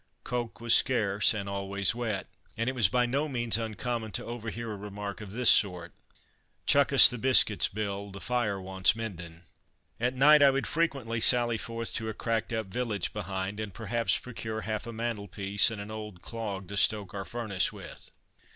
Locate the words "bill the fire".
7.67-8.59